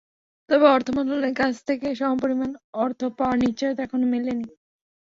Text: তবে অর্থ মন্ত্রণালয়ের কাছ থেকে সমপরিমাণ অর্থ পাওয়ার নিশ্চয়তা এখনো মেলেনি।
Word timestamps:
তবে 0.49 0.65
অর্থ 0.67 0.87
মন্ত্রণালয়ের 0.89 1.39
কাছ 1.41 1.53
থেকে 1.67 1.87
সমপরিমাণ 1.99 2.49
অর্থ 2.83 2.99
পাওয়ার 3.17 3.37
নিশ্চয়তা 3.43 3.81
এখনো 3.83 4.05
মেলেনি। 4.13 4.47